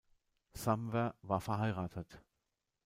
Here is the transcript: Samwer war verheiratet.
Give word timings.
Samwer 0.55 1.13
war 1.21 1.41
verheiratet. 1.41 2.23